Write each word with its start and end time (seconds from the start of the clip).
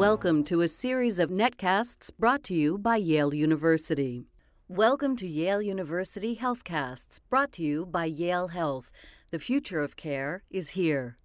Welcome 0.00 0.44
to 0.44 0.62
a 0.62 0.66
series 0.66 1.18
of 1.18 1.28
netcasts 1.28 2.10
brought 2.18 2.42
to 2.44 2.54
you 2.54 2.78
by 2.78 2.96
Yale 2.96 3.34
University. 3.34 4.24
Welcome 4.66 5.14
to 5.16 5.28
Yale 5.28 5.60
University 5.60 6.36
Healthcasts, 6.36 7.20
brought 7.28 7.52
to 7.52 7.62
you 7.62 7.84
by 7.84 8.06
Yale 8.06 8.48
Health. 8.48 8.92
The 9.30 9.38
future 9.38 9.82
of 9.82 9.96
care 9.96 10.42
is 10.50 10.70
here. 10.70 11.18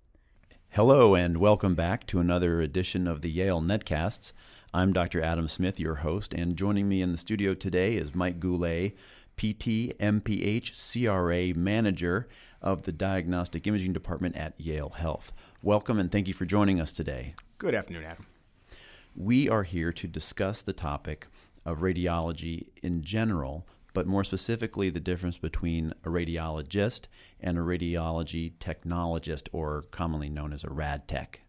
Hello, 0.72 1.16
and 1.16 1.38
welcome 1.38 1.74
back 1.74 2.06
to 2.08 2.20
another 2.20 2.60
edition 2.60 3.08
of 3.08 3.22
the 3.22 3.30
Yale 3.30 3.62
Netcasts. 3.62 4.34
I'm 4.74 4.92
Dr. 4.92 5.22
Adam 5.22 5.48
Smith, 5.48 5.80
your 5.80 5.96
host, 5.96 6.34
and 6.34 6.58
joining 6.58 6.90
me 6.90 7.02
in 7.02 7.14
the 7.14 7.18
studio 7.18 7.54
today 7.54 7.96
is 7.96 8.14
Mike 8.14 8.42
Goulet, 8.42 8.92
PT, 9.38 9.98
MPH, 10.02 10.74
CRA 10.92 11.58
Manager 11.58 12.28
of 12.62 12.82
the 12.82 12.92
Diagnostic 12.92 13.68
Imaging 13.68 13.94
Department 13.94 14.36
at 14.36 14.60
Yale 14.60 14.90
Health. 14.90 15.32
Welcome 15.64 15.98
and 15.98 16.12
thank 16.12 16.28
you 16.28 16.34
for 16.34 16.44
joining 16.44 16.82
us 16.82 16.92
today. 16.92 17.36
Good 17.58 17.74
afternoon, 17.74 18.04
Adam. 18.04 18.26
We 19.16 19.48
are 19.48 19.64
here 19.64 19.94
to 19.94 20.08
discuss 20.08 20.62
the 20.62 20.74
topic 20.74 21.28
of 21.66 21.80
radiology 21.80 22.68
in 22.84 23.02
general, 23.02 23.66
but 23.94 24.08
more 24.08 24.26
specifically, 24.26 24.90
the 24.90 25.00
difference 25.00 25.38
between 25.38 25.94
a 26.04 26.10
radiologist 26.10 27.06
and 27.40 27.58
a 27.58 27.62
radiology 27.62 28.52
technologist, 28.60 29.48
or 29.54 29.84
commonly 29.92 30.30
known 30.30 30.52
as 30.52 30.66
a 30.66 30.70
rad 30.70 31.08
tech. 31.08 31.42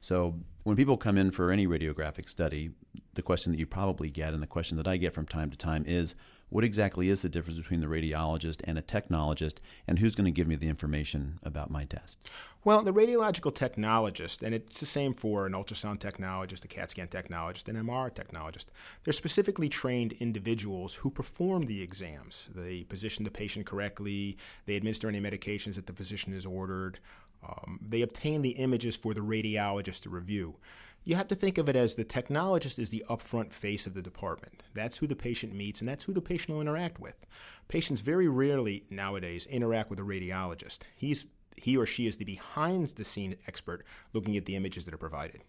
So, 0.00 0.40
when 0.64 0.76
people 0.76 0.96
come 0.96 1.18
in 1.18 1.30
for 1.30 1.50
any 1.50 1.66
radiographic 1.66 2.28
study, 2.28 2.70
the 3.14 3.22
question 3.22 3.52
that 3.52 3.58
you 3.58 3.66
probably 3.66 4.10
get, 4.10 4.32
and 4.32 4.42
the 4.42 4.46
question 4.46 4.76
that 4.76 4.86
I 4.86 4.96
get 4.96 5.12
from 5.12 5.26
time 5.26 5.50
to 5.50 5.56
time, 5.56 5.84
is 5.86 6.14
what 6.50 6.64
exactly 6.64 7.08
is 7.08 7.22
the 7.22 7.28
difference 7.28 7.58
between 7.58 7.80
the 7.80 7.86
radiologist 7.86 8.60
and 8.64 8.78
a 8.78 8.82
technologist, 8.82 9.56
and 9.88 9.98
who's 9.98 10.14
going 10.14 10.26
to 10.26 10.30
give 10.30 10.46
me 10.46 10.54
the 10.54 10.68
information 10.68 11.38
about 11.42 11.70
my 11.70 11.84
test? 11.84 12.18
Well, 12.62 12.82
the 12.82 12.92
radiological 12.92 13.52
technologist, 13.52 14.42
and 14.42 14.54
it's 14.54 14.78
the 14.78 14.86
same 14.86 15.14
for 15.14 15.46
an 15.46 15.52
ultrasound 15.52 15.98
technologist, 15.98 16.64
a 16.64 16.68
CAT 16.68 16.90
scan 16.90 17.08
technologist, 17.08 17.68
an 17.68 17.76
MR 17.76 18.14
technologist, 18.14 18.66
they're 19.02 19.12
specifically 19.12 19.68
trained 19.68 20.12
individuals 20.20 20.94
who 20.94 21.10
perform 21.10 21.66
the 21.66 21.82
exams. 21.82 22.46
They 22.54 22.84
position 22.84 23.24
the 23.24 23.30
patient 23.30 23.66
correctly, 23.66 24.36
they 24.66 24.76
administer 24.76 25.08
any 25.08 25.20
medications 25.20 25.74
that 25.74 25.86
the 25.86 25.92
physician 25.94 26.34
has 26.34 26.46
ordered, 26.46 27.00
um, 27.46 27.80
they 27.86 28.02
obtain 28.02 28.42
the 28.42 28.50
images 28.50 28.96
for 28.96 29.14
the 29.14 29.20
radiologist 29.20 30.02
to 30.02 30.10
review. 30.10 30.51
You 31.04 31.16
have 31.16 31.28
to 31.28 31.34
think 31.34 31.58
of 31.58 31.68
it 31.68 31.74
as 31.74 31.94
the 31.94 32.04
technologist 32.04 32.78
is 32.78 32.90
the 32.90 33.04
upfront 33.10 33.52
face 33.52 33.86
of 33.86 33.94
the 33.94 34.02
department. 34.02 34.62
That's 34.72 34.98
who 34.98 35.08
the 35.08 35.16
patient 35.16 35.52
meets, 35.52 35.80
and 35.80 35.88
that's 35.88 36.04
who 36.04 36.12
the 36.12 36.20
patient 36.20 36.50
will 36.50 36.60
interact 36.60 37.00
with. 37.00 37.26
Patients 37.66 38.00
very 38.00 38.28
rarely 38.28 38.84
nowadays 38.88 39.46
interact 39.46 39.90
with 39.90 39.98
a 39.98 40.02
radiologist. 40.02 40.80
He's 40.96 41.24
he 41.56 41.76
or 41.76 41.86
she 41.86 42.06
is 42.06 42.16
the 42.16 42.24
behind 42.24 42.88
the 42.88 43.04
scene 43.04 43.36
expert 43.46 43.84
looking 44.12 44.36
at 44.36 44.46
the 44.46 44.56
images 44.56 44.84
that 44.84 44.94
are 44.94 44.98
provided. 44.98 45.42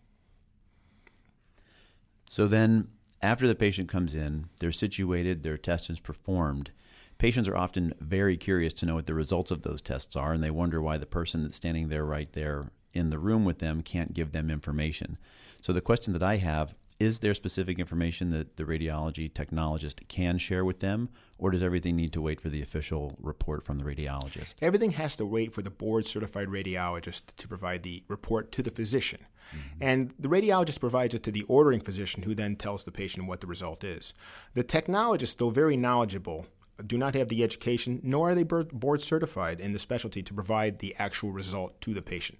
So 2.30 2.48
then, 2.48 2.90
after 3.22 3.48
the 3.48 3.56
patient 3.56 3.90
comes 3.90 4.14
in, 4.14 4.50
they're 4.60 4.72
situated, 4.72 5.44
their 5.44 5.58
test 5.58 5.90
is 5.90 6.00
performed. 6.00 6.72
Patients 7.20 7.48
are 7.48 7.56
often 7.56 7.94
very 8.02 8.36
curious 8.38 8.74
to 8.74 8.86
know 8.86 8.96
what 8.96 9.06
the 9.06 9.14
results 9.14 9.50
of 9.50 9.62
those 9.62 9.82
tests 9.82 10.16
are, 10.16 10.34
and 10.34 10.44
they 10.44 10.50
wonder 10.52 10.82
why 10.82 10.98
the 10.98 11.06
person 11.06 11.44
that's 11.44 11.56
standing 11.56 11.88
there 11.88 12.06
right 12.06 12.32
there 12.34 12.72
in 12.94 13.10
the 13.10 13.20
room 13.20 13.46
with 13.46 13.60
them 13.60 13.82
can't 13.82 14.14
give 14.14 14.32
them 14.32 14.50
information. 14.50 15.18
So 15.62 15.74
the 15.74 15.82
question 15.82 16.14
that 16.14 16.24
I 16.24 16.38
have 16.38 16.76
is 17.00 17.20
there 17.20 17.34
specific 17.34 17.80
information 17.80 18.30
that 18.30 18.56
the 18.56 18.64
radiology 18.64 19.32
technologist 19.32 20.08
can 20.08 20.38
share 20.38 20.64
with 20.64 20.80
them, 20.80 21.10
or 21.38 21.52
does 21.52 21.64
everything 21.64 21.96
need 21.96 22.14
to 22.14 22.22
wait 22.22 22.40
for 22.40 22.50
the 22.50 22.62
official 22.62 23.18
report 23.22 23.64
from 23.64 23.80
the 23.80 23.84
radiologist? 23.84 24.54
Everything 24.62 24.92
has 24.92 25.16
to 25.18 25.26
wait 25.26 25.54
for 25.54 25.62
the 25.62 25.70
board 25.70 26.06
certified 26.06 26.48
radiologist 26.48 27.36
to 27.36 27.48
provide 27.48 27.84
the 27.84 28.04
report 28.08 28.52
to 28.54 28.62
the 28.62 28.72
physician. 28.72 29.26
Mm-hmm. 29.52 29.84
And 29.84 30.14
the 30.18 30.30
radiologist 30.30 30.80
provides 30.80 31.14
it 31.14 31.24
to 31.24 31.32
the 31.32 31.44
ordering 31.44 31.82
physician, 31.82 32.24
who 32.24 32.36
then 32.36 32.56
tells 32.56 32.84
the 32.84 32.92
patient 32.92 33.28
what 33.28 33.42
the 33.42 33.48
result 33.48 33.84
is. 33.84 34.14
The 34.54 34.64
technologist, 34.64 35.38
though 35.38 35.50
very 35.50 35.76
knowledgeable, 35.76 36.46
do 36.86 36.98
not 36.98 37.16
have 37.16 37.28
the 37.28 37.44
education, 37.44 38.00
nor 38.04 38.30
are 38.30 38.36
they 38.36 38.44
board 38.44 39.02
certified 39.02 39.60
in 39.60 39.74
the 39.74 39.80
specialty 39.80 40.24
to 40.24 40.34
provide 40.34 40.80
the 40.80 40.96
actual 40.98 41.32
result 41.32 41.80
to 41.82 41.94
the 41.94 42.02
patient. 42.02 42.40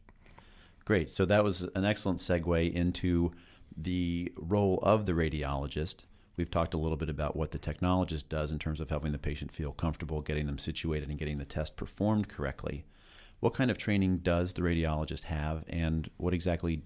Great. 0.86 1.10
So 1.10 1.26
that 1.26 1.44
was 1.44 1.64
an 1.76 1.86
excellent 1.86 2.20
segue 2.20 2.74
into 2.74 3.32
the 3.78 4.32
role 4.36 4.80
of 4.84 5.06
the 5.06 5.14
radiologist. 5.14 6.04
We've 6.36 6.52
talked 6.52 6.74
a 6.74 6.78
little 6.78 6.98
bit 6.98 7.10
about 7.10 7.36
what 7.36 7.52
the 7.52 7.60
technologist 7.60 8.28
does 8.28 8.52
in 8.52 8.60
terms 8.60 8.80
of 8.80 8.90
helping 8.90 9.12
the 9.12 9.18
patient 9.18 9.52
feel 9.52 9.72
comfortable, 9.72 10.22
getting 10.22 10.46
them 10.46 10.58
situated, 10.58 11.10
and 11.10 11.18
getting 11.20 11.38
the 11.38 11.46
test 11.46 11.76
performed 11.76 12.28
correctly. 12.28 12.86
What 13.40 13.54
kind 13.54 13.70
of 13.70 13.78
training 13.78 14.20
does 14.20 14.54
the 14.54 14.62
radiologist 14.62 15.24
have, 15.24 15.64
and 15.68 16.10
what 16.18 16.34
exactly 16.34 16.82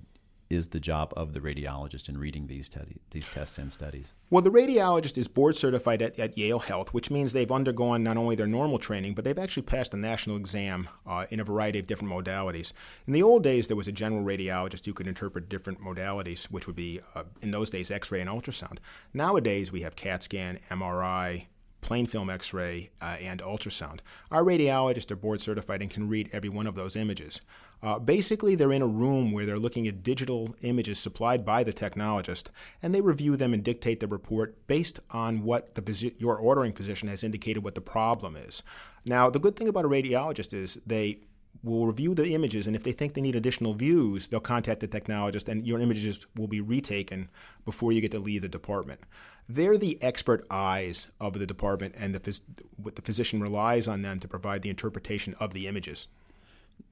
is 0.49 0.69
the 0.69 0.79
job 0.79 1.13
of 1.15 1.33
the 1.33 1.39
radiologist 1.39 2.09
in 2.09 2.17
reading 2.17 2.47
these, 2.47 2.69
te- 2.69 2.79
these 3.11 3.27
tests 3.27 3.57
and 3.57 3.71
studies? 3.71 4.13
Well, 4.29 4.41
the 4.41 4.51
radiologist 4.51 5.17
is 5.17 5.27
board 5.27 5.55
certified 5.55 6.01
at, 6.01 6.19
at, 6.19 6.37
Yale 6.37 6.59
Health, 6.59 6.93
which 6.93 7.09
means 7.11 7.33
they've 7.33 7.51
undergone 7.51 8.03
not 8.03 8.17
only 8.17 8.35
their 8.35 8.47
normal 8.47 8.79
training, 8.79 9.13
but 9.13 9.23
they've 9.23 9.37
actually 9.37 9.63
passed 9.63 9.93
a 9.93 9.97
national 9.97 10.37
exam 10.37 10.89
uh, 11.05 11.25
in 11.29 11.39
a 11.39 11.43
variety 11.43 11.79
of 11.79 11.87
different 11.87 12.13
modalities. 12.13 12.73
In 13.05 13.13
the 13.13 13.23
old 13.23 13.43
days, 13.43 13.67
there 13.67 13.77
was 13.77 13.87
a 13.87 13.91
general 13.91 14.23
radiologist 14.23 14.85
who 14.85 14.93
could 14.93 15.07
interpret 15.07 15.49
different 15.49 15.81
modalities, 15.81 16.45
which 16.45 16.67
would 16.67 16.75
be, 16.75 17.01
uh, 17.15 17.23
in 17.41 17.51
those 17.51 17.69
days, 17.69 17.91
X 17.91 18.11
ray 18.11 18.21
and 18.21 18.29
ultrasound. 18.29 18.77
Nowadays, 19.13 19.71
we 19.71 19.81
have 19.81 19.95
CAT 19.95 20.23
scan, 20.23 20.59
MRI, 20.69 21.47
plain 21.87 22.05
film 22.05 22.29
x 22.29 22.53
ray, 22.53 22.89
uh, 23.01 23.15
and 23.21 23.41
ultrasound. 23.41 23.99
Our 24.29 24.43
radiologists 24.43 25.09
are 25.09 25.15
board 25.15 25.39
certified 25.39 25.81
and 25.81 25.89
can 25.89 26.09
read 26.09 26.29
every 26.33 26.49
one 26.49 26.67
of 26.67 26.75
those 26.75 26.97
images. 26.97 27.39
Uh, 27.81 27.97
basically, 27.97 28.55
they're 28.55 28.73
in 28.73 28.81
a 28.81 28.87
room 28.87 29.31
where 29.31 29.45
they're 29.45 29.57
looking 29.57 29.87
at 29.87 30.03
digital 30.03 30.53
images 30.63 30.99
supplied 30.99 31.45
by 31.45 31.63
the 31.63 31.71
technologist, 31.71 32.47
and 32.83 32.93
they 32.93 32.99
review 32.99 33.37
them 33.37 33.53
and 33.53 33.63
dictate 33.63 34.01
the 34.01 34.07
report 34.07 34.67
based 34.67 34.99
on 35.11 35.43
what 35.43 35.75
the 35.75 36.13
your 36.17 36.35
ordering 36.35 36.73
physician 36.73 37.07
has 37.07 37.23
indicated 37.23 37.63
what 37.63 37.75
the 37.75 37.79
problem 37.79 38.35
is. 38.35 38.63
Now, 39.05 39.29
the 39.29 39.39
good 39.39 39.55
thing 39.55 39.69
about 39.69 39.85
a 39.85 39.89
radiologist 39.89 40.53
is 40.53 40.81
they 40.85 41.21
will 41.63 41.87
review 41.87 42.13
the 42.13 42.33
images, 42.33 42.67
and 42.67 42.75
if 42.75 42.83
they 42.83 42.91
think 42.91 43.13
they 43.13 43.21
need 43.21 43.35
additional 43.35 43.73
views, 43.73 44.27
they'll 44.27 44.39
contact 44.39 44.79
the 44.79 44.87
technologist, 44.87 45.47
and 45.47 45.65
your 45.65 45.79
images 45.79 46.25
will 46.35 46.47
be 46.47 46.61
retaken 46.61 47.29
before 47.65 47.91
you 47.91 48.01
get 48.01 48.11
to 48.11 48.19
leave 48.19 48.41
the 48.41 48.49
department. 48.49 49.01
They're 49.49 49.77
the 49.77 50.01
expert 50.01 50.45
eyes 50.51 51.07
of 51.19 51.39
the 51.39 51.45
department, 51.45 51.95
and 51.97 52.13
the, 52.13 52.19
phys- 52.19 52.41
the 52.83 53.01
physician 53.01 53.41
relies 53.41 53.87
on 53.87 54.01
them 54.01 54.19
to 54.19 54.27
provide 54.27 54.61
the 54.61 54.69
interpretation 54.69 55.35
of 55.39 55.53
the 55.53 55.67
images. 55.67 56.07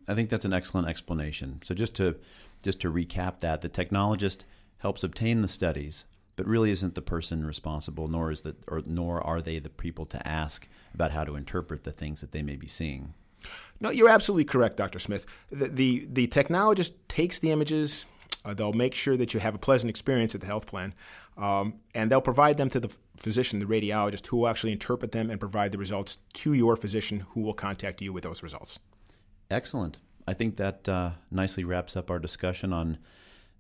I 0.08 0.16
think 0.16 0.30
that's 0.30 0.46
an 0.46 0.54
excellent 0.54 0.88
explanation. 0.88 1.62
So 1.64 1.74
just 1.74 1.96
to 1.96 2.16
just 2.64 2.80
to 2.82 2.92
recap 2.92 3.42
that, 3.42 3.62
the 3.62 3.70
technologist 3.70 4.40
helps 4.80 5.04
obtain 5.04 5.42
the 5.42 5.48
studies, 5.48 6.06
but 6.36 6.48
really 6.48 6.72
isn't 6.72 6.96
the 6.96 7.02
person 7.02 7.46
responsible, 7.46 8.08
nor 8.08 8.32
is 8.32 8.42
the 8.42 8.56
or 8.68 8.82
nor 8.86 9.22
are 9.22 9.42
they 9.42 9.60
the 9.60 9.70
people 9.70 10.06
to 10.08 10.28
ask 10.28 10.68
about 10.94 11.12
how 11.12 11.24
to 11.24 11.36
interpret 11.36 11.84
the 11.84 11.92
things 11.92 12.22
that 12.22 12.32
they 12.32 12.42
may 12.42 12.56
be 12.56 12.68
seeing. 12.68 13.14
No, 13.80 13.90
you're 13.90 14.10
absolutely 14.10 14.46
correct, 14.46 14.78
Dr. 14.78 15.00
Smith. 15.00 15.26
The 15.52 15.68
the, 15.68 16.08
the 16.12 16.28
technologist 16.28 16.94
takes 17.08 17.40
the 17.40 17.52
images. 17.52 18.06
Uh, 18.44 18.54
they'll 18.54 18.74
make 18.74 18.94
sure 18.94 19.18
that 19.18 19.34
you 19.34 19.40
have 19.40 19.56
a 19.56 19.58
pleasant 19.58 19.90
experience 19.90 20.36
at 20.36 20.42
the 20.42 20.48
health 20.48 20.68
plan, 20.68 20.94
um, 21.38 21.76
and 21.96 22.12
they'll 22.12 22.22
provide 22.22 22.58
them 22.58 22.70
to 22.70 22.80
the 22.80 22.96
physician, 23.18 23.60
the 23.60 23.66
radiologist, 23.66 24.28
who 24.28 24.38
will 24.38 24.48
actually 24.48 24.72
interpret 24.72 25.12
them 25.12 25.32
and 25.32 25.40
provide 25.40 25.72
the 25.72 25.78
results 25.78 26.20
to 26.34 26.54
your 26.54 26.76
physician, 26.76 27.22
who 27.32 27.42
will 27.42 27.56
contact 27.56 28.02
you 28.02 28.14
with 28.14 28.24
those 28.24 28.44
results. 28.44 28.78
Excellent. 29.50 29.98
I 30.28 30.34
think 30.34 30.58
that 30.58 30.88
uh, 30.88 31.12
nicely 31.32 31.64
wraps 31.64 31.96
up 31.96 32.10
our 32.10 32.20
discussion 32.20 32.72
on 32.74 32.98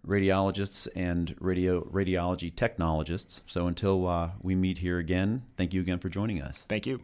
radiologists 0.05 0.87
and 0.95 1.35
radio 1.39 1.81
radiology 1.83 2.55
technologists. 2.55 3.41
So 3.45 3.67
until 3.67 4.07
uh, 4.07 4.31
we 4.41 4.55
meet 4.55 4.79
here 4.79 4.99
again, 4.99 5.43
thank 5.57 5.73
you 5.73 5.81
again 5.81 5.99
for 5.99 6.09
joining 6.09 6.41
us. 6.41 6.65
Thank 6.69 6.85
you. 6.85 7.01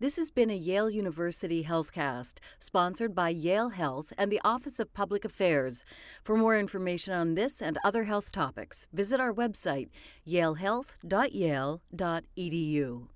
This 0.00 0.16
has 0.16 0.30
been 0.30 0.48
a 0.48 0.56
Yale 0.56 0.88
University 0.88 1.62
Healthcast, 1.62 2.38
sponsored 2.58 3.14
by 3.14 3.28
Yale 3.28 3.68
Health 3.68 4.14
and 4.16 4.32
the 4.32 4.40
Office 4.42 4.80
of 4.80 4.94
Public 4.94 5.26
Affairs. 5.26 5.84
For 6.24 6.38
more 6.38 6.58
information 6.58 7.12
on 7.12 7.34
this 7.34 7.60
and 7.60 7.76
other 7.84 8.04
health 8.04 8.32
topics, 8.32 8.88
visit 8.94 9.20
our 9.20 9.34
website, 9.34 9.90
yalehealth.yale.edu. 10.26 13.08